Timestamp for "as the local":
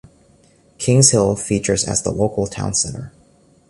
1.87-2.47